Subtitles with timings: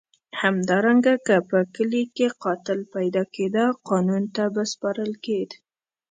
[0.41, 5.51] همدارنګه که په کلي کې قاتل پیدا کېده قانون ته به سپارل کېد.